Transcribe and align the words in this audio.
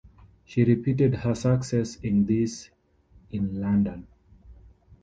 She 0.45 0.63
repeated 0.63 1.13
her 1.13 1.35
success 1.35 1.97
in 1.97 2.25
this 2.25 2.71
in 3.31 3.61
London. 3.61 4.07